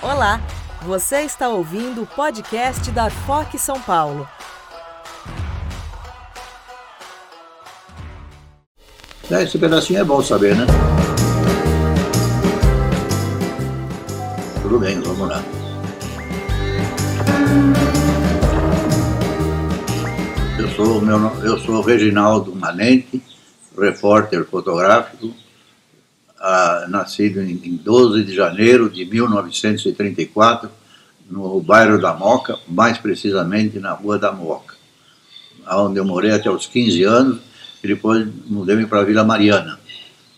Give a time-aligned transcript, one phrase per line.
[0.00, 0.40] Olá,
[0.82, 4.28] você está ouvindo o podcast da FOC São Paulo.
[9.28, 10.66] Esse pedacinho é bom saber, né?
[14.62, 15.42] Tudo bem, vamos lá.
[20.60, 23.20] Eu sou, meu, eu sou Reginaldo Manente,
[23.76, 25.34] repórter fotográfico,
[26.40, 30.70] ah, nascido em, em 12 de janeiro de 1934,
[31.28, 34.74] no bairro da Moca, mais precisamente na Rua da Moca,
[35.70, 37.40] onde eu morei até os 15 anos
[37.82, 39.78] e depois mudei-me para a Vila Mariana.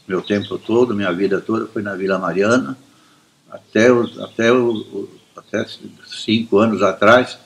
[0.08, 2.76] Meu tempo todo, minha vida toda foi na Vila Mariana,
[3.50, 4.48] até, até,
[5.36, 5.66] até
[6.06, 7.38] cinco anos atrás,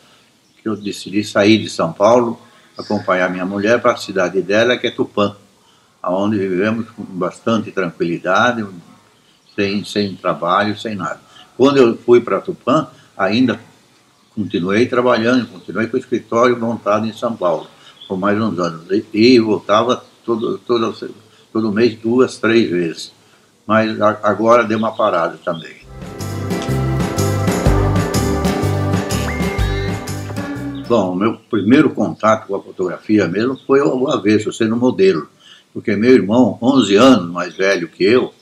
[0.63, 2.41] que eu decidi sair de São Paulo,
[2.79, 5.37] acompanhar minha mulher para a cidade dela, que é Tupã
[6.09, 8.65] onde vivemos com bastante tranquilidade,
[9.55, 11.21] sem, sem trabalho, sem nada.
[11.57, 13.61] Quando eu fui para Tupã, ainda
[14.35, 17.69] continuei trabalhando, continuei com o escritório montado em São Paulo,
[18.09, 18.91] por mais uns anos.
[18.91, 20.95] E, e voltava todo, todo,
[21.53, 23.13] todo mês, duas, três vezes.
[23.67, 25.85] Mas agora deu uma parada também.
[30.87, 35.29] Bom, meu primeiro contato com a fotografia mesmo foi o avesso, sendo modelo
[35.75, 38.33] porque meu irmão, 11 anos mais velho que eu,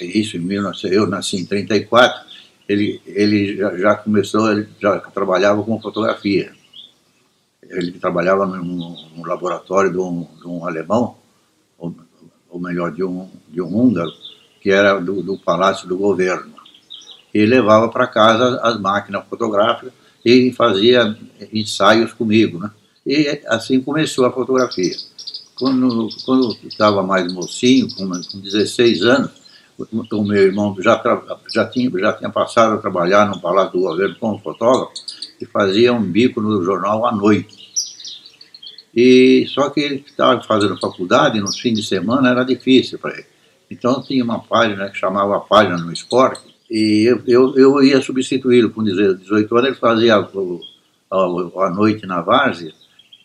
[0.00, 2.26] isso em 19, eu nasci em 34,
[2.68, 6.52] ele, ele já, já começou, ele já trabalhava com fotografia.
[7.62, 11.16] Ele trabalhava num, num laboratório de um, de um alemão,
[11.78, 11.94] ou,
[12.50, 14.10] ou, melhor, de um, de um húngaro,
[14.60, 16.52] que era do, do Palácio do Governo.
[17.32, 19.92] E levava para casa as máquinas fotográficas
[20.24, 21.16] e fazia
[21.52, 22.70] ensaios comigo, né?
[23.06, 24.96] E assim começou a fotografia.
[25.58, 29.30] Quando, quando eu estava mais mocinho, com, com 16 anos,
[30.12, 31.00] o, meu irmão já,
[31.52, 34.92] já, tinha, já tinha passado a trabalhar no Palácio do Governo como fotógrafo
[35.40, 37.68] e fazia um bico no jornal à noite.
[38.94, 43.26] E só que ele estava fazendo faculdade, nos fins de semana era difícil para ele.
[43.70, 48.00] Então tinha uma página que chamava a página no esporte, e eu, eu, eu ia
[48.00, 52.72] substituí-lo com 18 anos, ele fazia a, a, a noite na várzea,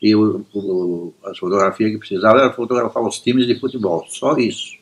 [0.03, 4.75] e o, o, as fotografias que precisava era fotografar os times de futebol, só isso.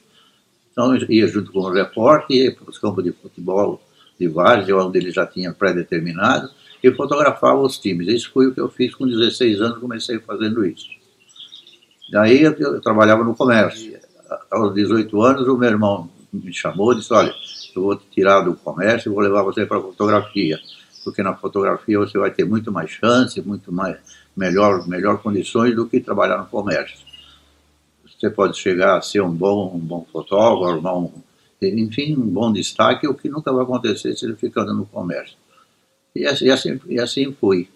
[0.72, 3.80] Então ia junto com o repórter, ia para os campos de futebol
[4.20, 6.50] de várzea, onde ele já tinha pré-determinado,
[6.84, 8.08] e fotografava os times.
[8.08, 10.90] Isso foi o que eu fiz com 16 anos, comecei fazendo isso.
[12.12, 14.00] Daí eu, eu trabalhava no comércio.
[14.50, 17.32] Aos 18 anos, o meu irmão me chamou e disse, olha,
[17.76, 20.60] eu vou te tirar do comércio e vou levar você para a fotografia,
[21.04, 23.98] porque na fotografia você vai ter muito mais chance, muito mais
[24.36, 26.98] melhor, melhor condições do que trabalhar no comércio.
[28.06, 31.12] Você pode chegar a ser um bom, um bom fotógrafo, um,
[31.62, 35.36] enfim, um bom destaque, o que nunca vai acontecer se ele ficando no comércio.
[36.16, 37.68] E assim, e assim, foi.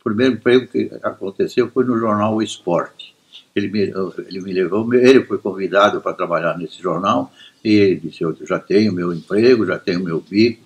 [0.00, 3.14] O primeiro emprego que aconteceu foi no jornal O Esporte.
[3.54, 3.80] Ele me,
[4.26, 7.32] ele me levou, ele foi convidado para trabalhar nesse jornal,
[7.62, 10.64] e ele disse, eu já tenho meu emprego, já tenho meu bico.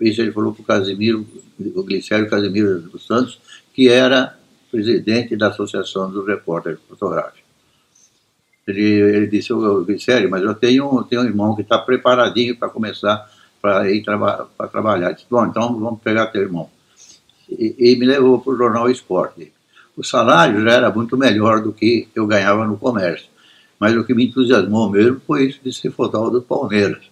[0.00, 1.26] Isso ele falou para o Casimiro,
[1.74, 3.38] o Glicério Casimiro dos Santos,
[3.74, 4.38] que era
[4.70, 7.42] presidente da Associação dos Repórteres Fotográficos.
[8.66, 12.70] Ele, ele disse, eu, sério, mas eu tenho, tenho um irmão que está preparadinho para
[12.70, 13.28] começar
[13.60, 15.12] para ir traba trabalhar.
[15.12, 16.68] disse, bom, então vamos pegar teu irmão.
[17.48, 19.52] E, e me levou para o jornal Esporte.
[19.96, 23.28] O salário já era muito melhor do que eu ganhava no comércio.
[23.80, 27.04] Mas o que me entusiasmou mesmo foi isso de ser fotógrafo do Palmeiras.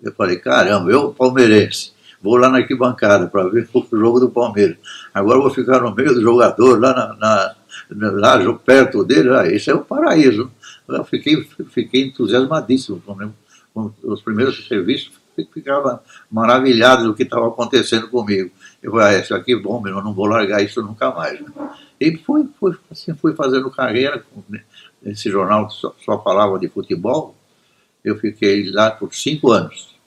[0.00, 4.76] Eu falei, caramba, eu palmeirense, vou lá na arquibancada para ver o jogo do Palmeiras.
[5.12, 7.56] Agora vou ficar no meio do jogador, lá, na,
[7.90, 10.50] na, lá perto dele, ah, isso é o paraíso.
[10.88, 13.32] Eu fiquei, fiquei entusiasmadíssimo com,
[13.72, 15.12] com os primeiros serviços,
[15.54, 18.50] ficava maravilhado do que estava acontecendo comigo.
[18.82, 21.40] Eu falei, ah, isso aqui é bom, eu não vou largar isso nunca mais.
[21.98, 24.22] E fui, fui, assim, fui fazendo carreira
[25.00, 27.34] nesse jornal só, só falava de futebol.
[28.02, 29.99] Eu fiquei lá por cinco anos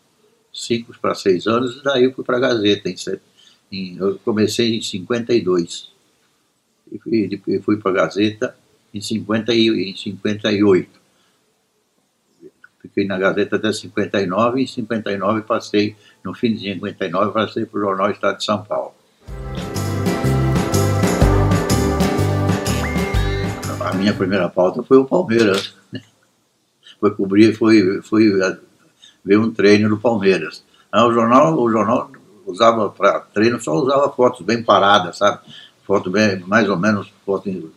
[0.53, 2.89] cinco para seis anos, e daí eu fui para a Gazeta.
[2.89, 2.97] Em,
[3.71, 5.91] em, eu comecei em 52
[6.91, 8.55] e fui, e fui para a Gazeta
[8.93, 11.03] em, 50 e, em 58.
[12.79, 17.79] Fiquei na Gazeta até 59 e em 59 passei, no fim de 59, passei para
[17.79, 18.93] o Jornal Estado de São Paulo.
[23.79, 25.75] A minha primeira pauta foi o Palmeiras.
[25.91, 26.01] Né?
[26.99, 28.31] Foi cobrir, foi, foi
[29.23, 30.63] ver um treino do Palmeiras.
[30.91, 32.11] Ah, o jornal, o jornal
[32.45, 35.39] usava para treino, só usava fotos bem paradas, sabe?
[35.85, 37.71] Foto bem, mais ou menos, foto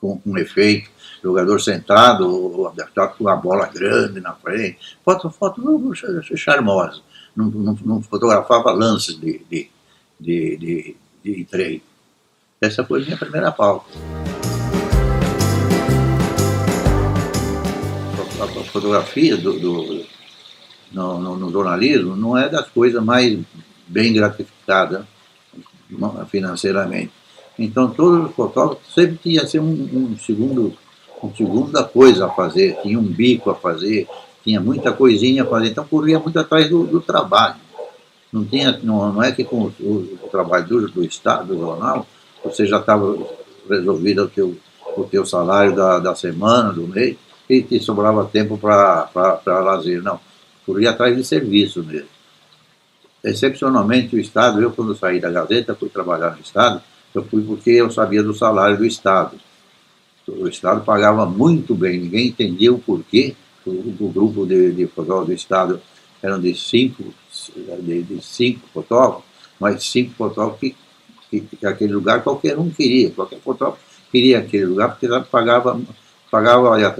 [0.00, 0.90] com, com efeito,
[1.22, 2.72] jogador sentado,
[3.16, 5.94] com a bola grande na frente, foto, foto
[6.36, 7.00] charmosa.
[7.34, 9.70] não, não, não fotografava lances de, de,
[10.20, 11.82] de, de, de treino.
[12.60, 13.90] Essa foi a minha primeira pauta.
[18.40, 20.04] A fotografia do, do
[20.94, 23.38] no, no, no, jornalismo não é das coisas mais
[23.86, 25.04] bem gratificadas
[26.30, 27.10] financeiramente.
[27.58, 29.72] Então todos os fotógrafos sempre tinha ser um,
[30.12, 30.74] um segundo
[31.22, 34.06] um segunda coisa a fazer, tinha um bico a fazer,
[34.44, 37.56] tinha muita coisinha a fazer, então corria muito atrás do, do trabalho.
[38.30, 42.06] Não, tinha, não, não é que com o, o trabalho do, do Estado, do jornal,
[42.44, 43.16] você já estava
[43.68, 44.56] resolvido o teu,
[44.96, 47.16] o teu salário da, da semana, do mês,
[47.48, 49.08] e te sobrava tempo para
[49.46, 50.02] lazer.
[50.02, 50.20] Não,
[50.64, 52.08] corria atrás de serviço mesmo.
[53.22, 56.82] Excepcionalmente o Estado, eu quando saí da Gazeta, fui trabalhar no Estado,
[57.14, 59.38] eu fui porque eu sabia do salário do Estado.
[60.26, 63.34] O Estado pagava muito bem, ninguém entendia o porquê.
[63.64, 65.80] O, o grupo de, de fotógrafos do Estado
[66.22, 67.14] eram de cinco,
[67.80, 69.24] de, de cinco fotógrafos,
[69.58, 70.76] mas cinco fotógrafos que,
[71.30, 73.82] que, que, aquele lugar qualquer um queria, qualquer fotógrafo
[74.12, 75.80] queria aquele lugar, porque pagava,
[76.30, 76.94] pagava olha,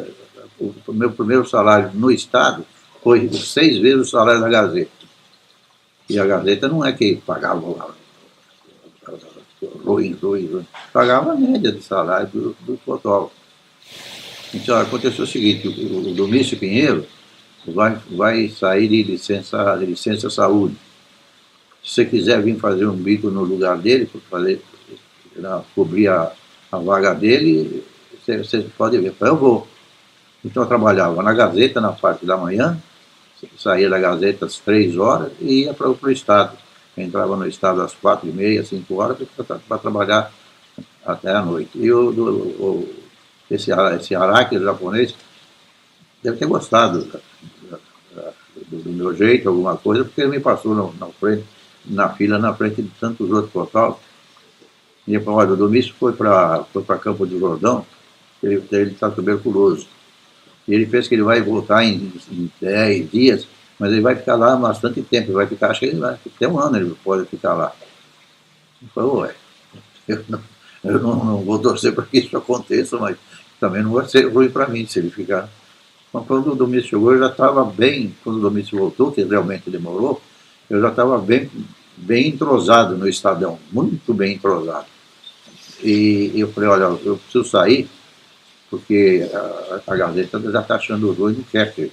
[0.58, 2.64] o meu primeiro salário no Estado
[3.04, 4.90] foi seis vezes o salário da Gazeta.
[6.08, 7.60] E a Gazeta não é que pagava
[9.84, 10.66] ruim, ruim, ruim.
[10.92, 13.34] Pagava a média de salário do, do fotógrafo.
[14.54, 17.06] Então aconteceu o seguinte, o, o Domício Pinheiro
[17.66, 20.76] vai, vai sair de licença, de licença saúde.
[21.82, 24.62] Se você quiser vir fazer um bico no lugar dele, fazer,
[25.74, 26.32] cobrir a,
[26.72, 27.84] a vaga dele,
[28.24, 29.14] você, você pode ver.
[29.20, 29.68] Eu vou.
[30.42, 32.80] Então eu trabalhava na Gazeta na parte da manhã,
[33.56, 36.56] saía da Gazeta às três horas e ia para o Estado
[36.96, 40.32] entrava no estado às quatro e meia, cinco horas, para trabalhar
[41.04, 41.70] até a noite.
[41.74, 42.94] E o, o,
[43.50, 45.14] esse, esse araque japonês
[46.22, 47.00] deve ter gostado
[48.66, 51.44] do, do, meu jeito, alguma coisa, porque ele me passou na, na, frente,
[51.84, 54.02] na fila, na frente de tantos outros fotógrafos.
[55.06, 57.84] E falou, olha, o Domício foi para foi Campo do Jordão,
[58.42, 59.86] ele está tuberculoso.
[60.66, 63.46] Ele pensa que ele vai voltar em, em 10 dias,
[63.78, 66.48] mas ele vai ficar lá bastante tempo, ele vai ficar, acho que ele vai, até
[66.48, 67.72] um ano ele pode ficar lá.
[68.82, 69.34] Eu falei, ué,
[70.08, 70.40] eu não,
[70.84, 73.16] eu não, vou torcer para que isso aconteça, mas
[73.58, 75.48] também não vai ser ruim para mim se ele ficar.
[76.08, 79.68] Então, quando o Domício chegou, eu já estava bem, quando o Domício voltou, que realmente
[79.68, 80.22] demorou,
[80.70, 81.50] eu já estava bem,
[81.96, 84.86] bem entrosado no Estadão, muito bem entrosado.
[85.82, 87.88] E eu falei, olha, eu preciso sair,
[88.74, 91.92] porque a, a Gazeta já está achando ruim, não quer que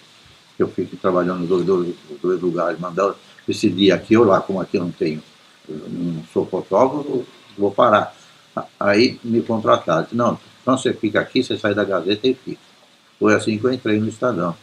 [0.57, 3.13] eu fico trabalhando nos dois, dois, dois lugares, mandar
[3.47, 5.21] decidir aqui ou lá, como aqui eu não tenho,
[5.69, 7.23] não sou fotógrafo,
[7.57, 8.15] vou parar.
[8.79, 12.61] Aí me contrataram, não, então você fica aqui, você sai da Gazeta e fica.
[13.19, 14.55] Foi assim que eu entrei no Estadão.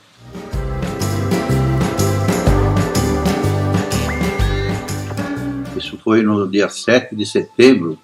[5.76, 7.96] Isso foi no dia 7 de setembro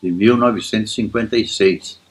[0.00, 2.05] de 1956.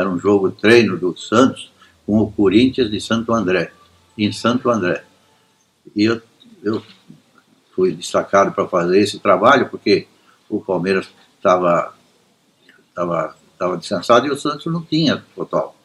[0.00, 1.70] Era um jogo treino do Santos
[2.06, 3.72] com o Corinthians de Santo André
[4.16, 5.04] em Santo André.
[5.94, 6.20] E eu,
[6.62, 6.82] eu
[7.74, 10.06] fui destacado para fazer esse trabalho, porque
[10.48, 11.94] o Palmeiras estava
[12.94, 15.76] tava, tava descansado e o Santos não tinha total.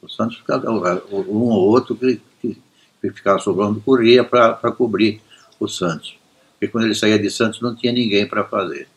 [0.00, 0.70] O Santos ficava,
[1.10, 2.60] um ou outro que, que,
[3.00, 5.20] que ficava sobrando corria para cobrir
[5.60, 6.16] o Santos.
[6.52, 8.88] Porque quando ele saía de Santos não tinha ninguém para fazer.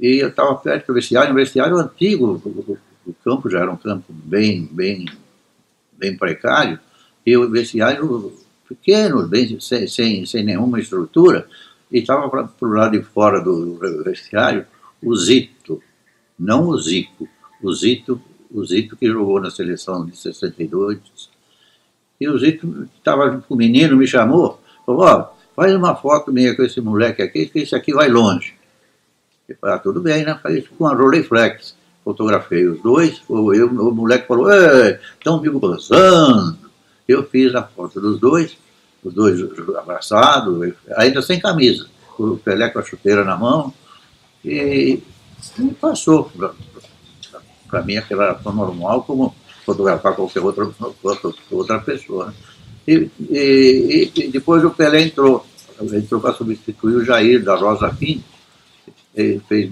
[0.00, 2.42] E eu estava perto do vestiário, um vestiário antigo,
[3.06, 5.06] o, campo já era um campo bem, bem,
[5.92, 6.78] bem precário,
[7.24, 8.32] e o vestiário
[8.68, 11.48] pequeno, bem, sem, sem, sem nenhuma estrutura,
[11.90, 14.66] e estava para o lado de fora do vestiário
[15.02, 15.82] o Zito,
[16.38, 17.28] não o Zico,
[17.62, 18.20] o Zito,
[18.50, 20.98] o Zito que jogou na seleção de 62.
[22.20, 26.56] E o Zito estava o menino, me chamou, falou, ó, oh, faz uma foto minha
[26.56, 28.54] com esse moleque aqui, que esse aqui vai longe.
[29.48, 30.38] Eu falei, ah, tudo bem, né?
[30.42, 31.75] Falei com a Rolleiflex.
[32.06, 36.56] Fotografei os dois, o, eu, o moleque falou, estão me gozando.
[37.08, 38.56] Eu fiz a foto dos dois,
[39.02, 39.40] os dois
[39.76, 43.74] abraçados, ainda sem camisa, o Pelé com a chuteira na mão,
[44.44, 45.02] e,
[45.58, 46.30] e passou
[47.68, 49.34] para mim aquela era tão normal como
[49.64, 50.70] fotografar qualquer outra,
[51.02, 52.26] outra, outra pessoa.
[52.26, 52.34] Né?
[52.86, 55.44] E, e, e, depois o Pelé entrou,
[55.80, 58.22] entrou para substituir o Jair da Rosa Pinto,
[59.12, 59.68] ele fez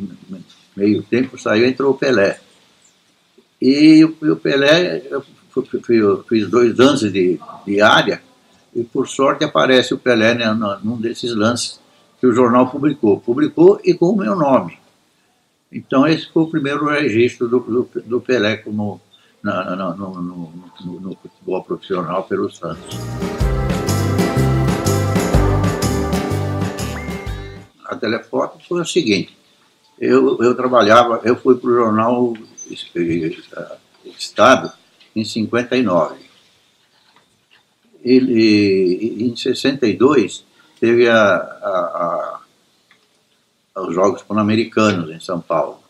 [0.76, 2.40] meio tempo, saiu, entrou o Pelé.
[3.60, 5.02] E, o Pelé,
[6.28, 8.22] fiz dois lances de, de área
[8.74, 10.52] e por sorte aparece o Pelé né,
[10.82, 11.80] num desses lances
[12.20, 13.20] que o jornal publicou.
[13.20, 14.78] Publicou e com o meu nome.
[15.72, 19.00] Então esse foi o primeiro registro do, do, do Pelé como
[19.42, 22.98] no, no, no, no futebol profissional pelo Santos.
[28.04, 29.34] telefoto foi o seguinte,
[29.98, 32.34] eu, eu trabalhava, eu fui para o jornal
[34.04, 34.72] Estado
[35.14, 36.16] em 59.
[38.02, 40.44] Ele, em 62
[40.78, 42.40] teve a, a,
[43.74, 45.82] a, os Jogos Pan-Americanos em São Paulo.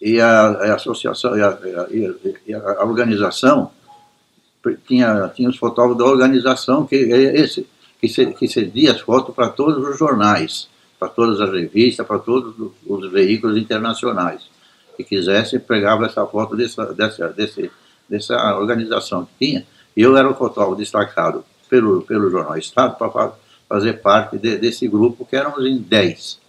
[0.00, 1.42] E a, associação, e
[2.54, 3.72] a, organização
[4.86, 7.66] tinha, tinha os fotógrafos da organização que esse
[8.00, 12.54] que, que cedia as fotos para todos os jornais, para todas as revistas, para todos
[12.86, 14.56] os veículos internacionais
[14.96, 17.70] que quisesse pegava essa foto dessa, dessa, desse,
[18.08, 23.32] dessa organização que tinha, eu era o fotógrafo destacado pelo, pelo Jornal Estado para
[23.68, 26.40] fazer parte de, desse grupo, que éramos em 10.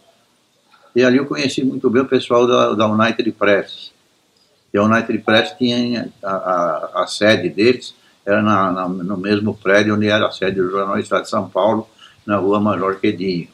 [0.96, 3.92] E ali eu conheci muito bem o pessoal da, da United Press.
[4.74, 7.94] E a United Press tinha a, a, a sede deles,
[8.26, 11.50] era na, na, no mesmo prédio onde era a sede do Jornal Estado de São
[11.50, 11.88] Paulo,
[12.26, 13.48] na rua Major Quedinho.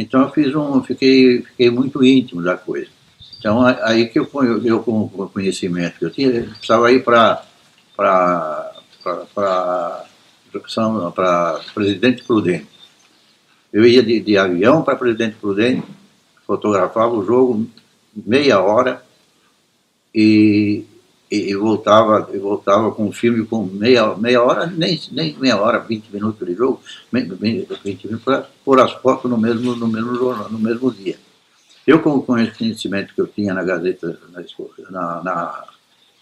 [0.00, 2.88] Então eu fiz um, fiquei, fiquei muito íntimo da coisa.
[3.38, 7.42] Então, aí que eu, eu, eu com o conhecimento que eu tinha, precisava ir para
[9.34, 10.04] para
[11.74, 12.68] Presidente Prudente.
[13.72, 15.86] Eu ia de, de avião para Presidente Prudente,
[16.46, 17.66] fotografava o jogo
[18.14, 19.02] meia hora
[20.14, 20.84] e,
[21.30, 25.60] e, e voltava, e voltava com o filme com meia, meia hora, nem, nem meia
[25.60, 26.80] hora, 20 minutos de jogo,
[27.12, 31.16] 20 minutos para pôr as fotos no mesmo, no mesmo jornal, no mesmo dia.
[31.86, 34.18] Eu, com o conhecimento que eu tinha na Gazeta,
[34.90, 35.64] na, na,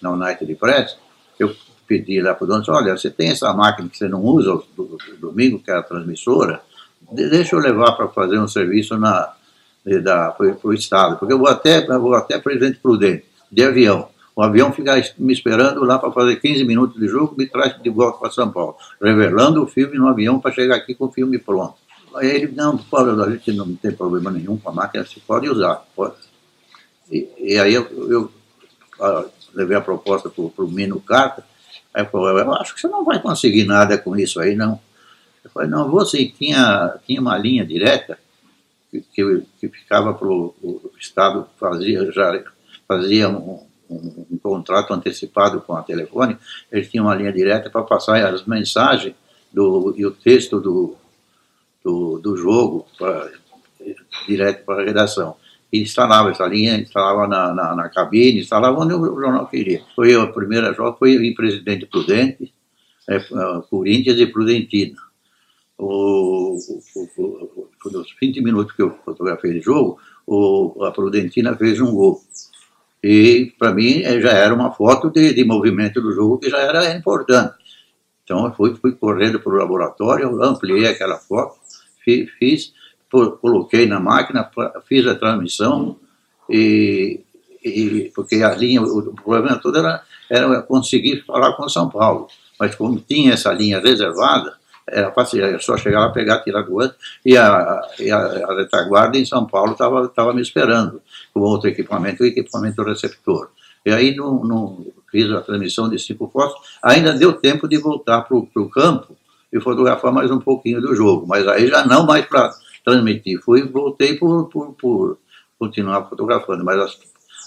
[0.00, 0.96] na United Press,
[1.38, 1.54] eu
[1.86, 4.84] pedi lá para o dono, olha, você tem essa máquina que você não usa do,
[4.84, 6.60] do, domingo, que é a transmissora,
[7.10, 12.00] deixa eu levar para fazer um serviço para o Estado, porque eu vou até, eu
[12.00, 14.08] vou até Presidente Prudente, de avião.
[14.38, 17.90] O avião fica me esperando lá para fazer 15 minutos de jogo, me traz de
[17.90, 21.40] volta para São Paulo, revelando o filme no avião para chegar aqui com o filme
[21.40, 21.74] pronto.
[22.14, 25.48] Aí ele, não, pode, a gente não tem problema nenhum com a máquina, você pode
[25.48, 25.84] usar.
[25.96, 26.14] Pode.
[27.10, 28.32] E, e aí eu, eu
[29.00, 31.44] a, levei a proposta para o Mino Carta,
[31.92, 34.78] aí ele falou, eu acho que você não vai conseguir nada com isso aí, não.
[35.42, 38.16] Eu falei, não, você tinha, tinha uma linha direta
[38.88, 42.40] que, que, que ficava para o Estado, fazia, já
[42.86, 46.36] fazia um, um, um, contrato antecipado com a telefone,
[46.70, 49.14] ele tinha uma linha direta para passar as mensagens
[49.52, 50.96] do, e o texto do,
[51.82, 53.30] do, do jogo pra,
[54.26, 55.36] direto para a redação.
[55.72, 59.82] E instalava essa linha, instalava na, na, na, cabine, instalava onde o jornal queria.
[59.94, 62.52] Foi a primeira jogo, foi em Presidente Prudente,
[63.08, 63.22] é, é,
[63.68, 64.96] Corinthians e Prudentina.
[65.76, 71.80] O, o, o, os 20 minutos que eu fotografei de jogo, o, a Prudentina fez
[71.80, 72.20] um gol.
[73.02, 76.58] E, para mim, é, já era uma foto de, de movimento do jogo que já
[76.58, 77.54] era importante.
[78.24, 81.56] Então, eu fui, fui correndo para o laboratório, ampliei aquela foto,
[82.04, 82.74] fiz,
[83.40, 84.50] coloquei na máquina,
[84.86, 85.96] fiz a transmissão,
[86.50, 87.20] e,
[87.64, 92.28] e porque a linha, o problema todo era, era conseguir falar com São Paulo.
[92.58, 94.57] Mas como tinha essa linha reservada,
[94.90, 98.56] era fácil, era só chegar lá, pegar, tirar do outro, e a, e a, a
[98.56, 101.00] retaguarda em São Paulo estava me esperando,
[101.32, 103.50] com outro equipamento, o equipamento receptor.
[103.84, 108.22] E aí no, no, fiz a transmissão de cinco fotos, ainda deu tempo de voltar
[108.22, 109.16] para o campo
[109.52, 112.50] e fotografar mais um pouquinho do jogo, mas aí já não mais para
[112.84, 113.40] transmitir.
[113.42, 115.18] Fui voltei por, por, por,
[115.58, 116.98] continuar fotografando, mas as,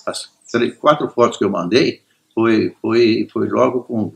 [0.06, 2.02] as três, quatro fotos que eu mandei
[2.34, 4.14] foi, foi, foi logo com.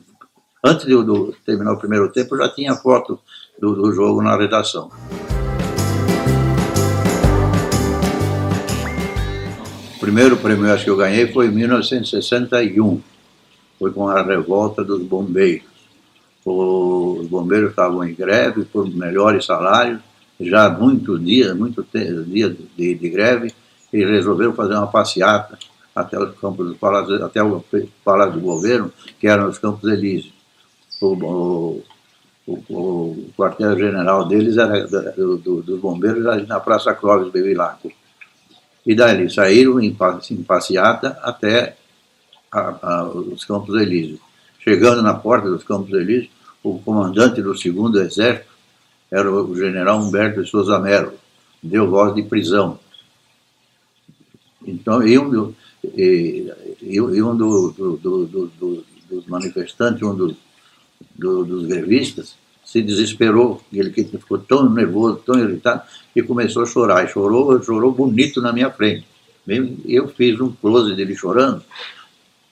[0.66, 3.20] Antes de eu terminar o primeiro tempo, eu já tinha foto
[3.60, 4.90] do, do jogo na redação.
[9.96, 13.02] O primeiro prêmio que eu ganhei foi em 1961.
[13.78, 15.76] Foi com a revolta dos bombeiros
[16.46, 20.00] os bombeiros estavam em greve por melhores salários,
[20.40, 23.52] já muitos dias, muitos dias de, de, greve,
[23.92, 25.58] e resolveram fazer uma passeata
[25.96, 27.64] até os campos do Palácio, até o
[28.04, 30.35] Palácio do Governo, que eram os Campos Elíseos.
[31.02, 31.84] O, o,
[32.48, 37.92] o, o quartel-general deles era do, do, dos bombeiros ali na Praça Clóvis Bevilacqua.
[38.86, 39.96] E daí eles saíram em,
[40.32, 41.76] em passeata até
[42.52, 44.20] a, a, os Campos Elíseos.
[44.60, 46.30] Chegando na porta dos Campos Elíseos,
[46.64, 48.54] o comandante do segundo exército
[49.12, 51.14] era o general Humberto de Souza Melo,
[51.62, 52.80] deu voz de prisão.
[54.66, 60.36] Então, e um, e, e um do, do, do, dos manifestantes, um dos,
[61.16, 65.84] do, dos grevistas, se desesperou, ele ficou tão nervoso, tão irritado,
[66.14, 69.06] que começou a chorar, e chorou, chorou bonito na minha frente.
[69.86, 71.64] Eu fiz um close dele chorando,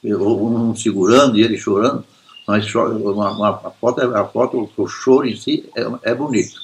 [0.04, 2.06] um segurando e ele chorando,
[2.48, 6.62] mas uma, uma, a, foto, a foto, o choro em si é, é bonito.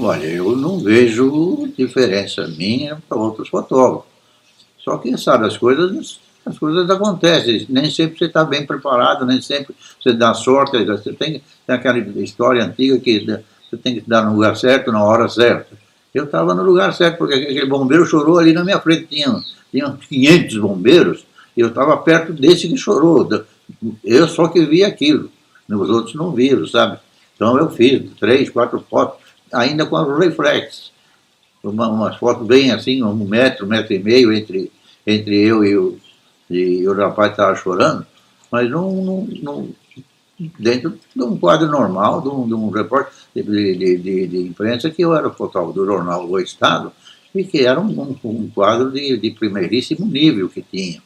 [0.00, 4.11] Olha, eu não vejo diferença minha para outros fotógrafos.
[4.84, 7.66] Só quem sabe as coisas, as coisas acontecem.
[7.68, 10.84] Nem sempre você está bem preparado, nem sempre você dá sorte.
[10.84, 13.20] Você tem, tem aquela história antiga que
[13.68, 15.76] você tem que dar no lugar certo, na hora certa.
[16.12, 19.06] Eu estava no lugar certo, porque aquele bombeiro chorou ali na minha frente.
[19.06, 21.24] Tinha, tinha 500 bombeiros,
[21.56, 23.28] e eu estava perto desse que chorou.
[24.04, 25.30] Eu só que vi aquilo.
[25.70, 26.98] Os outros não viram, sabe?
[27.34, 29.18] Então eu fiz três, quatro fotos,
[29.52, 30.92] ainda com a reflex.
[31.62, 34.72] Uma, umas fotos bem assim, um metro, um metro e meio entre,
[35.06, 35.98] entre eu e o,
[36.50, 38.04] e o rapaz estava chorando,
[38.50, 39.26] mas não,
[40.58, 44.90] dentro de um quadro normal, de um, de um repórter de, de, de, de, imprensa,
[44.90, 46.92] que eu era fotógrafo do jornal O Estado,
[47.34, 51.02] e que era um, um quadro de, de primeiríssimo nível que tinha.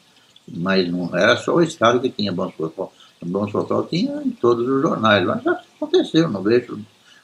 [0.47, 3.07] Mas não era só o Estado que tinha bons fotógrafos.
[3.21, 5.25] Bons fotógrafos tinha em todos os jornais.
[5.25, 5.45] Mas
[5.75, 6.79] aconteceu, não vejo,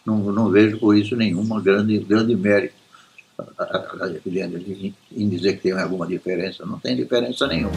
[0.06, 2.83] não, não vejo por isso nenhuma grande, grande mérito
[5.12, 6.66] em dizer que tem alguma diferença.
[6.66, 7.74] Não tem diferença nenhuma.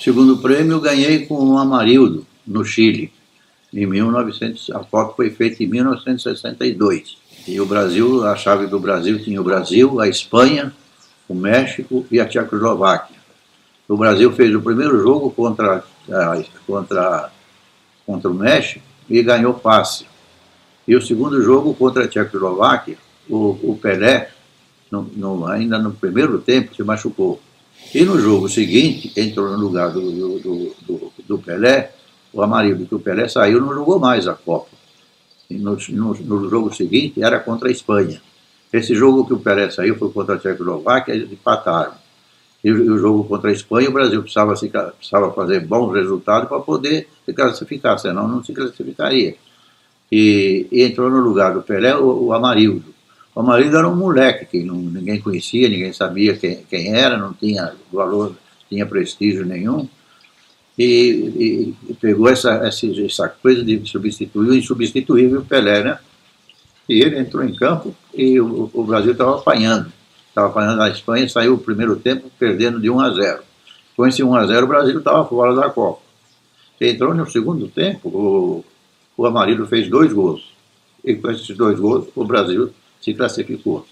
[0.00, 3.12] Segundo prêmio, ganhei com o Amarildo, no Chile,
[3.72, 4.70] em 1900.
[4.70, 7.18] A foto foi feita em 1962.
[7.46, 10.72] E o Brasil, a chave do Brasil tinha o Brasil, a Espanha,
[11.28, 13.16] o México e a Tchecoslováquia.
[13.88, 15.84] O Brasil fez o primeiro jogo contra,
[16.66, 17.30] contra,
[18.06, 20.09] contra o México e ganhou passe.
[20.86, 22.96] E o segundo jogo contra a Tchecoslováquia,
[23.28, 24.30] o, o Pelé,
[24.90, 27.40] no, no, ainda no primeiro tempo, se machucou.
[27.94, 31.92] E no jogo seguinte, entrou no lugar do, do, do, do Pelé,
[32.32, 34.68] o Amarildo, que o Pelé saiu não jogou mais a Copa.
[35.50, 38.20] No, no, no, jogo seguinte era contra a Espanha.
[38.72, 41.94] Esse jogo que o Pelé saiu foi contra a Tchecoslováquia, eles empataram.
[42.62, 46.48] E, e o jogo contra a Espanha, o Brasil precisava, se, precisava fazer bons resultados
[46.48, 49.34] para poder se classificar, senão não se classificaria.
[50.10, 52.92] E, e entrou no lugar do Pelé o, o Amarildo.
[53.34, 57.32] O marido era um moleque que não, ninguém conhecia, ninguém sabia quem, quem, era, não
[57.32, 58.34] tinha valor,
[58.68, 59.88] tinha prestígio nenhum.
[60.76, 65.98] E, e, e pegou essa, essa, essa, coisa de substituir o insubstituível Pelé, né?
[66.88, 69.92] E ele entrou em campo e o, o Brasil estava apanhando.
[70.28, 73.42] Estava apanhando a Espanha, saiu o primeiro tempo perdendo de 1 a 0.
[73.96, 76.02] Com esse 1 a 0 o Brasil estava fora da Copa.
[76.80, 78.64] Entrou no segundo tempo, o,
[79.20, 80.50] o Amarildo fez dois gols.
[81.04, 82.70] E com esses dois gols, o Brasil
[83.02, 83.86] se classificou.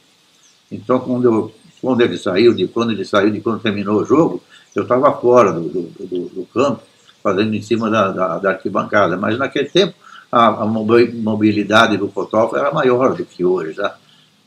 [0.73, 4.43] Então, quando, eu, quando ele saiu, de quando ele saiu, de quando terminou o jogo,
[4.75, 6.83] eu estava fora do, do, do, do, campo,
[7.23, 9.19] fazendo em cima da, da, da arquibancada.
[9.19, 9.93] Mas naquele tempo,
[10.33, 13.75] a, a, mobilidade do fotógrafo era maior do que hoje.
[13.75, 13.99] Tá?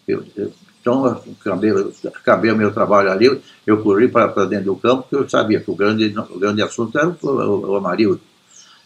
[0.08, 1.72] Eu, eu, então, acabei,
[2.08, 5.70] acabei o meu trabalho ali, eu corri para, dentro do campo, porque eu sabia que
[5.70, 8.31] o grande, o grande assunto era o, o, o Amarildo.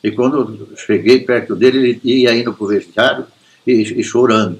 [0.03, 3.25] E quando cheguei perto dele, ele ia indo para o vestiário
[3.65, 4.59] e, e chorando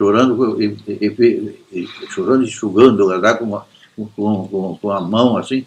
[0.00, 3.06] chorando e, e, e chorando, enxugando,
[3.36, 3.62] com,
[4.16, 5.66] com, com, com, a mão assim,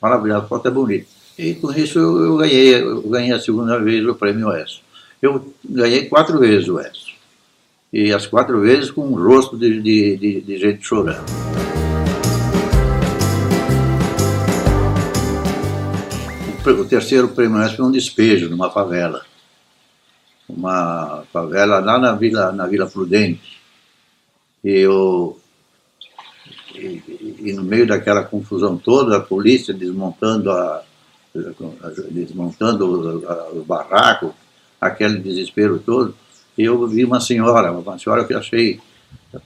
[0.00, 1.06] maravilhoso, foto é bonita.
[1.38, 4.80] E com isso eu, eu, ganhei, eu ganhei a segunda vez o prêmio ESSO.
[5.20, 7.12] Eu ganhei quatro vezes o ESSO.
[7.92, 11.51] E as quatro vezes com um rosto de, de, de, de gente chorando.
[16.64, 19.24] O terceiro prêmio ESSO foi um despejo numa favela
[20.48, 23.60] uma favela lá na Vila, na Vila Prudente.
[24.62, 25.40] E, eu,
[26.74, 27.02] e,
[27.40, 30.82] e, no meio daquela confusão toda, a polícia desmontando, a,
[32.10, 34.34] desmontando o, barraco,
[34.80, 36.14] aquele desespero todo,
[36.56, 38.80] eu vi uma senhora, uma senhora que achei,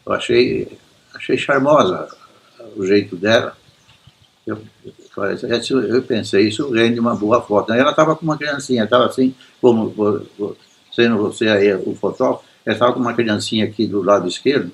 [0.07, 0.77] achei,
[1.15, 2.09] achei charmosa
[2.77, 3.57] o jeito dela.
[4.47, 4.59] Eu,
[5.89, 7.73] eu pensei, isso rende uma boa foto.
[7.73, 9.93] Ela estava com uma criancinha, estava assim, como
[10.95, 14.71] sendo você aí o fotógrafo, ela estava com uma criancinha aqui do lado esquerdo,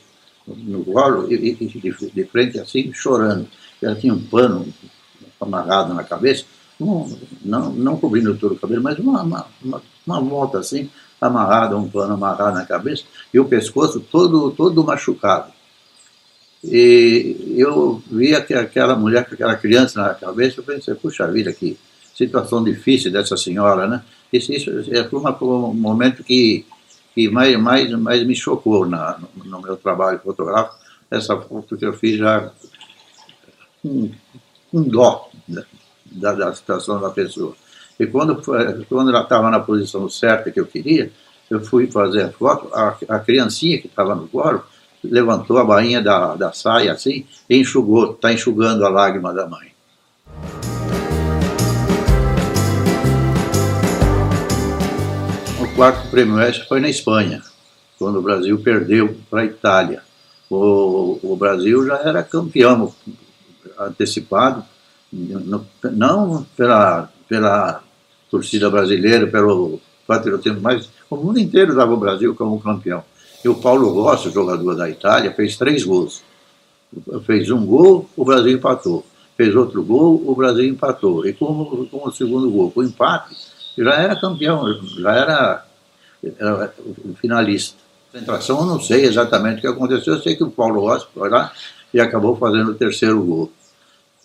[0.47, 3.49] no colo, e, e de, de, frente assim, chorando.
[3.81, 4.67] Ela tinha um pano
[5.41, 6.45] amarrado na cabeça,
[6.79, 11.77] não, não, não cobrindo todo o cabelo, mas uma, uma, uma, uma volta assim, amarrada,
[11.77, 15.53] um pano amarrado na cabeça, e o pescoço todo, todo machucado.
[16.65, 21.77] E eu vi aquela mulher com aquela criança na cabeça, eu pensei, puxa vida, que
[22.15, 24.03] situação difícil dessa senhora, né?
[24.33, 26.65] Isso, isso é, um momento que,
[27.15, 30.77] que mais, mais, mais me chocou na, no, meu trabalho fotográfico,
[31.11, 32.51] essa foto que eu fiz já
[33.83, 34.11] com,
[34.71, 35.29] com dó
[36.11, 37.55] da, da situação da pessoa.
[37.99, 38.41] E quando,
[38.89, 41.11] quando ela estava na posição certa que eu queria,
[41.51, 44.63] eu fui fazer a foto, a, a criancinha que estava no colo
[45.03, 49.73] levantou a bainha da, da saia assim e enxugou, está enxugando a lágrima da mãe.
[55.75, 57.43] quarto prêmio S foi na Espanha,
[57.99, 60.03] quando o Brasil perdeu para a Itália.
[60.49, 62.95] O, o, Brasil já era campeão
[63.79, 64.65] antecipado,
[65.13, 67.83] não pela, pela
[68.31, 73.03] torcida brasileira, pelo patriotismo, mas o mundo inteiro dava o Brasil como campeão.
[73.45, 76.23] E o Paulo Rossi, jogador da Itália, fez três gols.
[77.27, 79.05] Fez um gol, o Brasil empatou.
[79.37, 81.27] Fez outro gol, o Brasil empatou.
[81.27, 83.35] E com, com o segundo gol, com o empate,
[83.77, 84.63] já era campeão,
[84.99, 85.65] já era,
[86.39, 86.75] era
[87.21, 87.77] finalista.
[88.13, 91.31] Concentração, eu não sei exatamente o que aconteceu, eu sei que o Paulo Rossi foi
[91.31, 91.51] lá
[91.95, 93.51] e acabou fazendo o terceiro gol.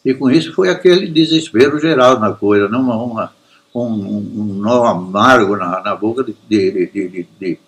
[0.04, 3.32] E com isso foi aquele desespero geral na coisa, não uma,
[3.74, 7.60] um, um nó amargo na, na boca de, de, de, de,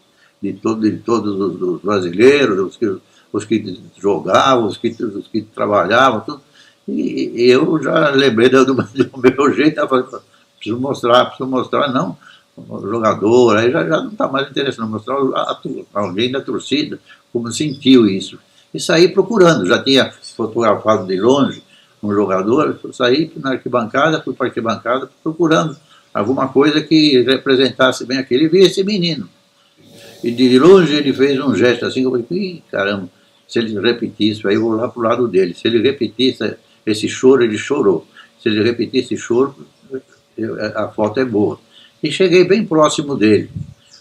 [0.41, 2.97] de, todo, de todos os brasileiros, os que,
[3.31, 6.41] os que jogavam, os que, os que trabalhavam, tudo.
[6.87, 8.75] E, e eu já lembrei do, do
[9.17, 10.05] meu jeito, eu falei,
[10.57, 12.17] preciso mostrar, preciso mostrar, não,
[12.81, 15.59] jogador, aí já, já não está mais interessando, mostrar a, a,
[15.93, 16.99] alguém da torcida
[17.31, 18.39] como sentiu isso.
[18.73, 21.63] E saí procurando, já tinha fotografado de longe
[22.01, 25.75] um jogador, saí na arquibancada, fui para a arquibancada procurando
[26.13, 29.29] alguma coisa que representasse bem aquele, e vi esse menino.
[30.23, 33.09] E de longe ele fez um gesto assim, eu falei, caramba,
[33.47, 35.53] se ele repetisse, aí eu vou lá para o lado dele.
[35.53, 36.55] Se ele repetisse
[36.85, 38.05] esse choro, ele chorou.
[38.41, 39.55] Se ele repetisse esse choro,
[40.75, 41.59] a foto é boa.
[42.01, 43.49] E cheguei bem próximo dele.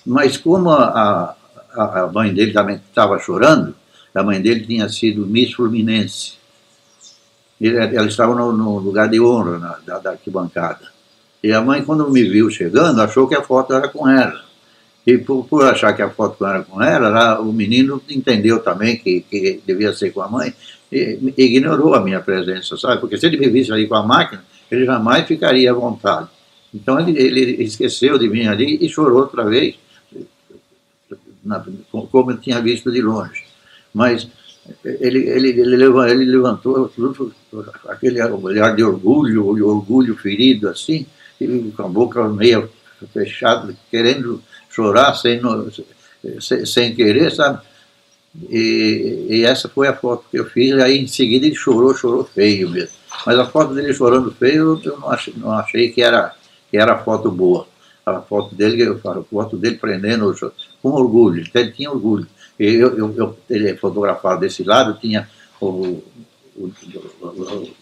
[0.04, 1.35] Mas como a,
[1.72, 3.74] a, a mãe dele também estava chorando,
[4.14, 6.35] a mãe dele tinha sido Miss Fluminense.
[7.61, 10.88] Ela estava no, no lugar de honra na, da, da arquibancada.
[11.42, 14.47] E a mãe, quando me viu chegando, achou que a foto era com ela.
[15.09, 19.23] E por, por achar que a foto era com ela, o menino entendeu também que,
[19.23, 20.53] que devia ser com a mãe
[20.92, 23.01] e ignorou a minha presença, sabe?
[23.01, 26.29] Porque se ele me visse ali com a máquina, ele jamais ficaria à vontade.
[26.75, 29.77] Então ele, ele esqueceu de mim ali e chorou outra vez,
[31.42, 33.47] na, como eu tinha visto de longe.
[33.94, 34.29] Mas
[34.85, 36.92] ele, ele, ele, levantou, ele levantou
[37.87, 41.07] aquele olhar de orgulho, orgulho ferido assim,
[41.40, 42.68] e com a boca meio
[43.11, 44.42] fechada, querendo
[44.79, 45.41] chorar sem,
[46.41, 47.61] sem, sem querer, sabe?
[48.49, 52.25] E, e, essa foi a foto que eu fiz, aí em seguida ele chorou, chorou
[52.25, 52.97] feio mesmo.
[53.27, 56.33] Mas a foto dele chorando feio, eu não achei, não achei que, era,
[56.71, 57.67] que era foto boa.
[58.07, 60.33] A foto dele, eu falo, a foto dele prendendo
[60.81, 62.27] com orgulho, ele tinha orgulho.
[62.59, 65.29] Eu, eu, eu ele fotografado desse lado, tinha
[65.61, 66.03] o,
[66.57, 66.73] o,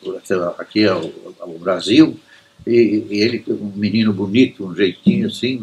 [0.04, 0.20] o
[0.58, 2.18] aqui é o, o Brasil,
[2.66, 5.60] e, e, ele, um menino bonito, um jeitinho assim,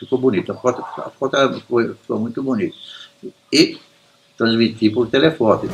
[0.00, 0.50] ficou bonito.
[0.50, 2.74] A foto, a foto foi, muito bonita.
[3.52, 3.78] E
[4.36, 5.68] transmiti por telefone.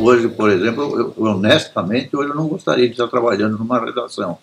[0.00, 4.38] Hoje, por exemplo, eu, honestamente, hoje eu não gostaria de estar trabalhando numa redação.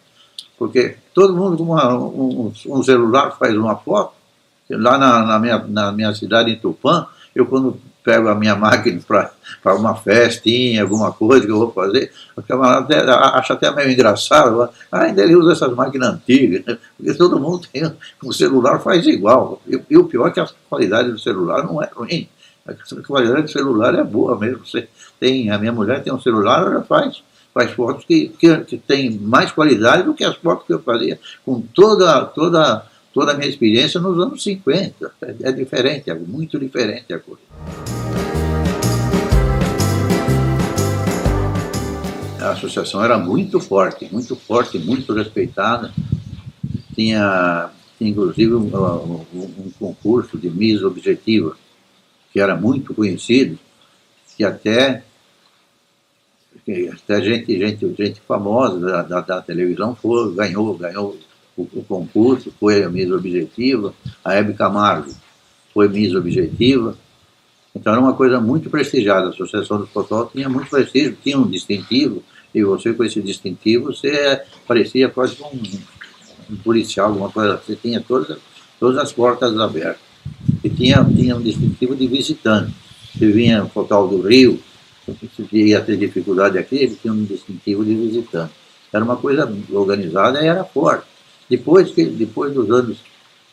[0.58, 4.14] Porque todo mundo com uma, um, um, celular faz uma foto.
[4.70, 9.00] Lá na, na, minha, na minha cidade, em Tupã, eu quando pego a minha máquina
[9.08, 13.92] para uma festinha, alguma coisa que eu vou fazer, o camarada até, acha até meio
[13.92, 16.78] engraçado, ah, ainda ele usa essas máquinas antigas, né?
[16.98, 17.92] porque todo mundo tem,
[18.24, 19.62] um celular faz igual.
[19.68, 22.28] E, e, o pior é que a qualidade do celular não é ruim.
[22.68, 24.66] A qualidade do celular é boa mesmo.
[24.66, 24.88] Você
[25.20, 29.12] tem, a minha mulher tem um celular, ela faz, faz fotos que, que, que tem
[29.12, 33.50] mais qualidade do que as fotos que eu fazia, com toda, toda, toda a minha
[33.50, 35.14] experiência nos anos 50.
[35.22, 37.42] É, é diferente, é muito diferente a coisa.
[42.40, 45.94] A associação era muito forte, muito forte, muito respeitada.
[46.96, 47.70] Tinha,
[48.00, 51.56] inclusive um, um, um concurso de Miss Objetiva,
[52.34, 53.60] que era muito conhecido,
[54.36, 55.04] que até,
[56.94, 61.18] até gente, gente, gente famosa da, da, da televisão foi, ganhou, ganhou
[61.56, 65.12] o, o, concurso, foi a Miss Objetiva, a Hebe Camargo
[65.74, 66.96] foi Miss Objetiva.
[67.76, 69.28] Então era uma coisa muito prestigiada.
[69.28, 73.94] A Associação dos Fotógrafos tinha muito prestígio, tinha um distintivo, e você com esse distintivo,
[73.94, 77.58] você parecia quase um, um policial, alguma coisa.
[77.58, 78.38] Você tinha todas,
[78.80, 80.02] todas as portas abertas.
[80.64, 82.74] E tinha, tinha um distintivo de visitante.
[83.18, 84.62] Se vinha fotógrafo do Rio,
[85.36, 88.54] se ia ter dificuldade aqui, ele tinha um distintivo de visitante.
[88.92, 91.06] Era uma coisa organizada e era forte.
[91.52, 92.98] Depois, que, depois dos anos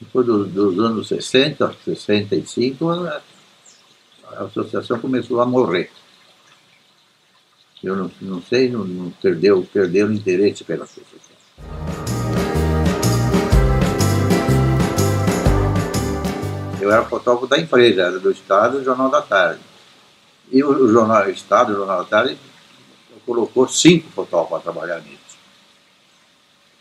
[0.01, 3.21] depois dos, dos anos 60, 65, a,
[4.29, 5.91] a associação começou a morrer.
[7.83, 11.37] Eu não, não sei, não, não perdeu, perdeu o interesse pela associação.
[16.81, 19.61] Eu era fotógrafo da empresa, era do Estado do Jornal da Tarde.
[20.53, 22.39] E o, o Jornal Estado, o Jornal da Tarde,
[23.27, 25.18] colocou cinco fotógrafos para trabalhar nisso.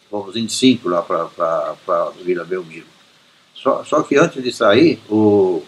[0.09, 2.85] Fomos em cinco lá para Vila Belmiro.
[3.53, 5.63] Só, só que antes de sair, o,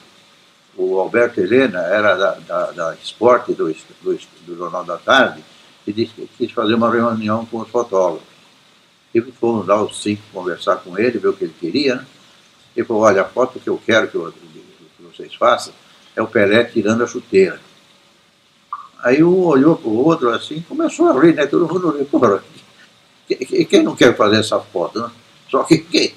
[0.78, 5.44] o Alberto Helena era da, da, da Esporte, do, do, do, Jornal da Tarde,
[5.86, 8.28] e disse quis fazer uma reunião com os fotógrafos.
[9.14, 11.96] E fomos lá os cinco conversar com ele, ver o que ele queria.
[11.96, 12.06] Né?
[12.76, 15.74] Ele falou, olha, a foto que eu quero que, eu, que vocês façam
[16.16, 17.60] é o Pelé tirando a chuteira.
[19.02, 21.48] Aí um olhou para o outro assim, começou a rir, né?
[21.48, 22.06] Todo mundo riu.
[22.06, 22.44] Porra,
[23.66, 25.00] quem não quer fazer essa foto?
[25.00, 25.12] Né?
[25.50, 26.14] Só que quem,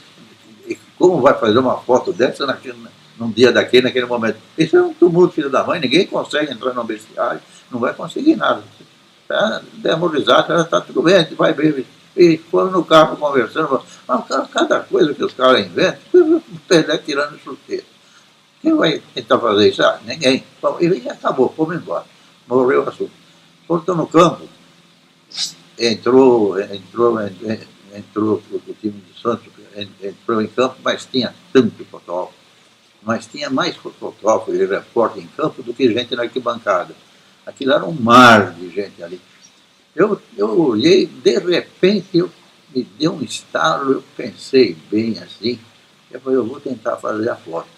[0.98, 2.76] como vai fazer uma foto dessa naquele,
[3.18, 4.38] num dia daquele, naquele momento?
[4.56, 8.36] Isso é um tumulto, filho da mãe, ninguém consegue entrar no bestiário, não vai conseguir
[8.36, 8.62] nada.
[9.28, 11.86] Tá demorizado, está tudo bem, vai ver.
[12.16, 13.82] E foram no carro conversando,
[14.52, 17.84] cada coisa que os caras inventam, Pelé tirando chuteiro.
[18.60, 19.82] Quem vai tentar fazer isso?
[19.82, 20.44] Ah, ninguém.
[20.60, 22.04] Bom, e acabou, fomos embora
[22.46, 23.10] morreu o assunto.
[23.66, 24.48] Quando no campo,
[25.82, 27.18] entrou, entrou,
[27.92, 29.48] entrou o time de Santos,
[30.02, 32.34] entrou em campo, mas tinha tanto fotógrafo,
[33.02, 36.94] mas tinha mais fotógrafo e repórter em campo do que gente na arquibancada.
[37.44, 39.20] Aquilo era um mar de gente ali.
[39.94, 42.30] Eu, eu olhei, de repente, eu,
[42.74, 45.58] me deu um estalo, eu pensei bem assim,
[46.10, 47.68] eu falei, eu vou tentar fazer a foto.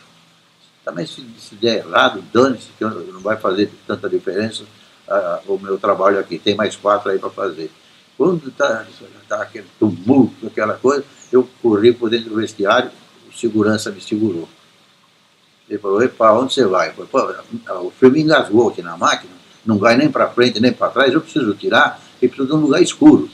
[0.85, 4.65] Também se, se der errado, dane-se, que não vai fazer tanta diferença
[5.09, 6.39] uh, o meu trabalho aqui.
[6.39, 7.71] Tem mais quatro aí para fazer.
[8.17, 8.87] Quando está
[9.29, 12.91] tá aquele tumulto, aquela coisa, eu corri por dentro do vestiário,
[13.29, 14.49] o segurança me segurou.
[15.69, 16.95] Ele falou, epa, onde você vai?
[16.97, 17.37] Eu falei,
[17.83, 19.33] o filme engasgou aqui na máquina,
[19.65, 22.61] não vai nem para frente nem para trás, eu preciso tirar, e preciso de um
[22.61, 23.29] lugar escuro.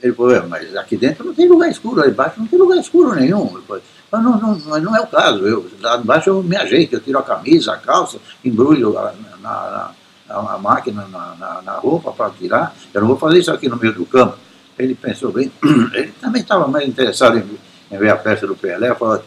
[0.00, 3.14] Ele falou, mas aqui dentro não tem lugar escuro, lá embaixo não tem lugar escuro
[3.14, 3.56] nenhum.
[3.56, 5.46] Eu falei, mas não, não, não é o caso.
[5.46, 9.90] Eu, lá embaixo eu me ajeito, eu tiro a camisa, a calça, embrulho na, na,
[10.28, 12.74] na, na máquina, na, na roupa para tirar.
[12.92, 14.36] Eu não vou fazer isso aqui no meio do campo.
[14.78, 15.50] Ele pensou bem,
[15.94, 17.58] ele também estava mais interessado em,
[17.90, 19.22] em, ver a festa do Pelé, falou,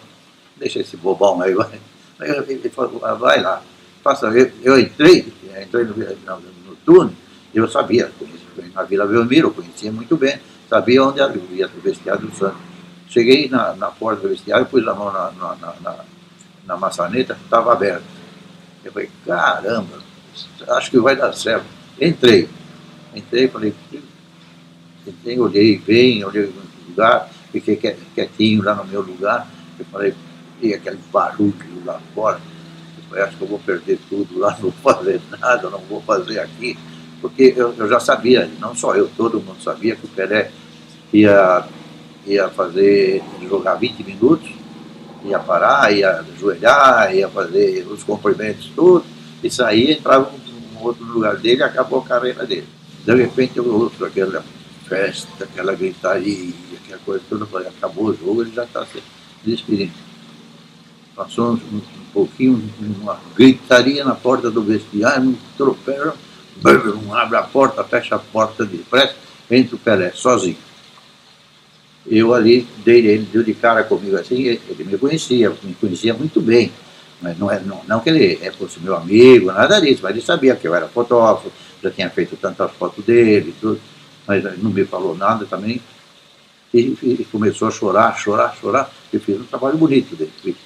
[0.58, 1.80] deixa esse bobão aí, vai.
[2.48, 3.62] Ele falou, ah, vai lá.
[4.04, 7.14] Faça, eu, eu entrei, entrei no, no, no túnel,
[7.54, 8.12] eu sabia,
[8.74, 12.62] na Vila Belmiro, eu conhecia muito bem, sabia onde havia o vestiário do Santos.
[13.08, 15.96] Cheguei na, na porta do vestiário, pus a mão na, na, na,
[16.66, 18.04] na maçaneta, estava aberta.
[18.84, 20.00] Eu falei, caramba,
[20.70, 21.66] acho que vai dar certo.
[22.00, 22.48] Entrei.
[23.16, 23.74] Entrei, falei,
[25.06, 29.48] entrei, olhei bem, olhei no lugar, fiquei quietinho lá no meu lugar.
[29.78, 30.14] Eu falei,
[30.62, 31.54] e aquele barulho
[31.86, 32.40] lá fora.
[32.98, 36.02] Eu falei, acho que eu vou perder tudo lá, não vou fazer nada, não vou
[36.02, 36.78] fazer aqui.
[37.20, 40.52] Porque eu, eu já sabia, não só eu, todo mundo sabia que o Pelé
[41.14, 41.68] ia
[42.26, 44.50] ia fazer, jogar 20 minutos,
[45.26, 49.04] ia parar, ia ajoelhar, ia fazer os cumprimentos, tudo,
[49.44, 52.68] e saía, entrava num outro lugar dele e acabou a carreira dele.
[53.06, 54.44] De repente eu ouço aquela
[54.88, 59.02] festa, aquela gritaria, aquela coisa toda, acabou o jogo, ele já está se
[59.44, 59.94] despedindo.
[61.16, 61.82] Passou um, um
[62.14, 62.64] pouquinho,
[63.02, 66.14] uma gritaria na porta do vestiário, um tropeiro,
[67.12, 69.16] abre a porta, fecha a porta depressa,
[69.50, 70.58] entra o Pelé, sozinho
[72.08, 76.42] eu ali dei, ele deu de cara comigo assim, ele me conhecia, me conhecia muito
[76.42, 76.72] bem.
[77.22, 80.26] Mas não, é, não, não que ele é, fosse meu amigo, nada disso, mas ele
[80.26, 83.80] sabia que eu era fotógrafo, já tinha feito tantas fotos dele, tudo,
[84.28, 85.82] mas não me falou nada também.
[86.74, 90.58] E, e começou a chorar, chorar, chorar, e fiz um trabalho bonito dele.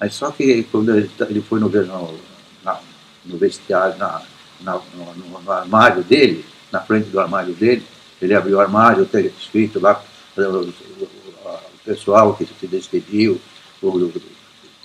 [0.00, 2.18] Mas só que quando ele, ele foi no, no,
[2.64, 2.78] na,
[3.26, 4.22] no vestiário, na,
[4.60, 7.84] na no, no, armário dele, na frente do armário dele,
[8.20, 10.02] ele abriu o armário, tem escrito lá
[10.36, 10.72] o
[11.84, 13.40] pessoal que se despediu,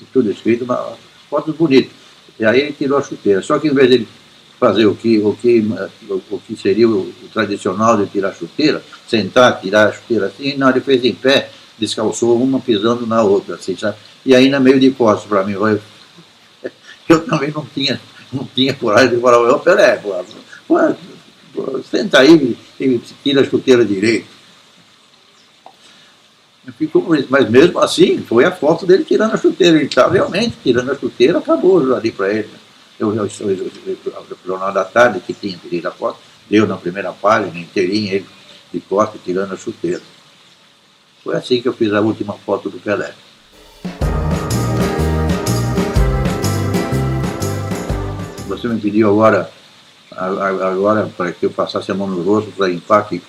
[0.06, 0.94] tudo escrito, uma
[1.30, 1.92] fotos bonitas.
[2.40, 3.42] E aí ele tirou a chuteira.
[3.42, 4.08] Só que em vez de ele
[4.60, 5.64] fazer o que, o que,
[6.10, 10.70] o que seria o, tradicional de tirar a chuteira, sentar, tirar a chuteira assim, não,
[10.70, 13.98] ele fez em pé, descalçou uma pisando na outra, assim, sabe?
[14.26, 15.54] E ainda meio de costas para mim.
[15.54, 15.80] Eu,
[17.08, 18.02] eu também não tinha,
[18.34, 20.02] não tinha coragem de falar, ô Pelé,
[21.90, 24.37] senta aí e tira a chuteira direito.
[26.76, 29.78] Ficou, mas mesmo assim, foi a foto dele tirando a chuteira.
[29.78, 32.50] Ele estava realmente tirando a chuteira, acabou ali para ele.
[33.00, 33.72] Eu, eu, eu,
[34.06, 38.26] o Jornal da Tarde, que tinha tirado a foto, deu na primeira página, inteirinha, ele
[38.74, 40.02] de costas tirando a chuteira.
[41.24, 43.14] Foi assim que eu fiz a última foto do Pelé.
[48.48, 49.50] Você me pediu agora,
[50.12, 53.22] agora para que eu passasse a mão no rosto para limpar que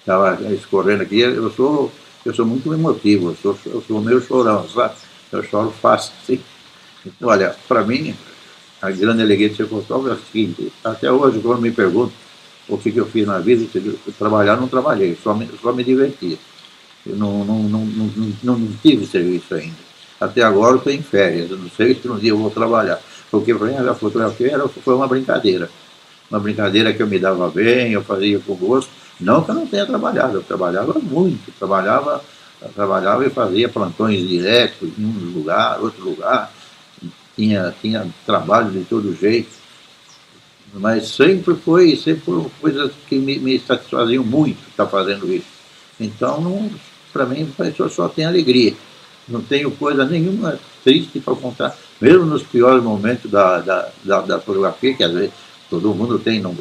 [0.00, 1.20] estava escorrendo aqui.
[1.20, 1.90] Eu sou
[2.24, 4.94] eu sou muito emotivo, eu sou, eu sou meio chorão, sabe?
[5.32, 6.40] Eu choro fácil, sim.
[7.04, 8.14] Então, olha, para mim,
[8.82, 12.12] a grande alegria de ser fotógrafo é o seguinte, até hoje, quando me perguntam
[12.68, 15.82] o que, que eu fiz na vida, eu trabalhar não trabalhei, só me, só me
[15.82, 16.38] divertia.
[17.06, 19.90] Eu não, não, não, não, não, tive serviço ainda.
[20.20, 23.00] Até agora eu estou em férias, eu não sei se um dia eu vou trabalhar.
[23.30, 25.70] Porque para mim a fotografia era, foi uma brincadeira.
[26.30, 28.90] Uma brincadeira que eu me dava bem, eu fazia com gosto.
[29.20, 32.24] Não que eu não tenha trabalhado, eu trabalhava muito, trabalhava,
[32.74, 36.50] trabalhava e fazia plantões diretos em um lugar, outro lugar,
[37.36, 39.60] tinha, tinha trabalho de todo jeito.
[40.72, 45.46] Mas sempre foi, sempre foram coisas que me, me satisfaziam muito estar fazendo isso.
[45.98, 46.70] Então,
[47.12, 48.74] para mim, eu só tenho alegria.
[49.28, 51.76] Não tenho coisa nenhuma triste para contar.
[52.00, 55.32] Mesmo nos piores momentos da, da, da, da fotografia, que às vezes
[55.68, 56.54] todo mundo tem, não,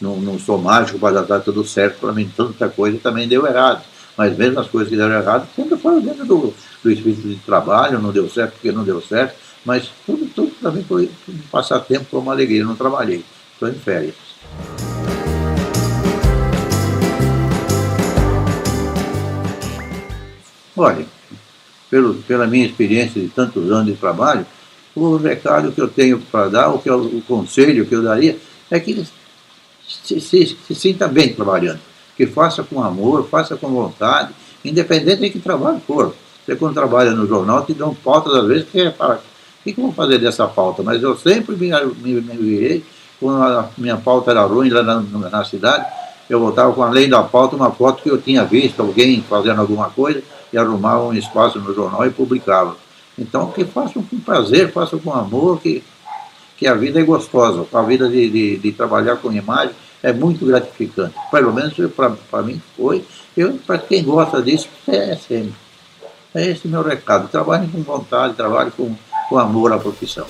[0.00, 3.82] não, não sou mágico para dar tudo certo, para mim tanta coisa também deu errado.
[4.16, 7.98] Mas mesmo as coisas que deram errado, sempre foram dentro do, do espírito de trabalho,
[7.98, 11.10] não deu certo porque não deu certo, mas tudo, tudo também foi
[11.50, 14.14] passar tempo com uma alegria, não trabalhei, estou em férias.
[20.76, 21.06] Olha,
[21.88, 24.44] pelo, pela minha experiência de tantos anos de trabalho,
[24.94, 28.36] o recado que eu tenho para dar, o, que eu, o conselho que eu daria,
[28.70, 29.04] é que
[29.86, 31.80] se, se, se, sinta bem trabalhando,
[32.16, 34.32] que faça com amor, faça com vontade,
[34.64, 36.14] independente de que trabalho for.
[36.44, 39.16] Você quando trabalha no jornal te dão pautas às vezes que é para.
[39.16, 40.82] O que, que eu vou fazer dessa pauta?
[40.82, 41.70] Mas eu sempre me,
[42.02, 42.84] me, me virei,
[43.18, 45.86] quando a minha pauta era ruim lá na, na cidade,
[46.28, 49.88] eu voltava com além da pauta uma foto que eu tinha visto alguém fazendo alguma
[49.90, 52.76] coisa e arrumava um espaço no jornal e publicava.
[53.18, 55.82] Então, que façam com prazer, façam com amor, que,
[56.64, 57.66] que a vida é gostosa.
[57.74, 61.14] A vida de, de, de trabalhar com imagem é muito gratificante.
[61.30, 63.04] Pelo menos para mim foi.
[63.36, 65.52] Eu, para quem gosta disso, é sempre.
[66.34, 67.28] É esse o meu recado.
[67.28, 68.96] Trabalhem com vontade, trabalhem com,
[69.28, 70.26] com amor à profissão.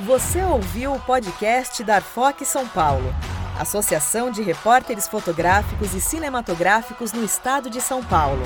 [0.00, 3.14] Você ouviu o podcast da Arfoque São Paulo,
[3.58, 8.42] Associação de Repórteres Fotográficos e Cinematográficos no Estado de São Paulo.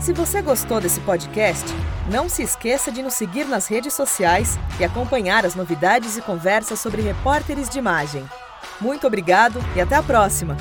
[0.00, 1.66] Se você gostou desse podcast,
[2.10, 6.80] não se esqueça de nos seguir nas redes sociais e acompanhar as novidades e conversas
[6.80, 8.24] sobre repórteres de imagem.
[8.80, 10.56] Muito obrigado e até a próxima!